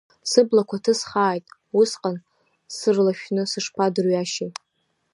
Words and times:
Сыблақәа 0.31 0.77
ҭысхааит, 0.83 1.45
усҟан 1.79 2.17
сырлашәны 2.75 3.43
сышԥадырҩашьеи! 3.51 4.51